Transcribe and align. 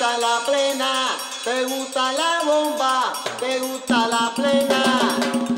Te 0.00 0.06
gusta 0.06 0.18
la 0.18 0.46
plena, 0.46 1.08
te 1.44 1.64
gusta 1.64 2.12
la 2.12 2.42
bomba, 2.46 3.12
te 3.38 3.58
gusta 3.58 4.08
la 4.08 4.32
plena. 4.34 4.82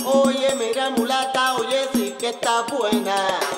Oye, 0.05 0.57
mira 0.57 0.91
mulata, 0.91 1.55
oye, 1.55 1.89
sí 1.95 2.17
que 2.19 2.31
está 2.31 2.63
buena. 2.63 3.52